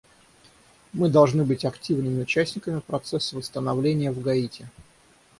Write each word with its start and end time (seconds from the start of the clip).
Мы 0.93 1.11
должны 1.11 1.43
быть 1.43 1.63
активными 1.63 2.23
участниками 2.23 2.79
процесса 2.79 3.35
восстановления 3.35 4.11
в 4.11 4.19
Гаити. 4.19 4.67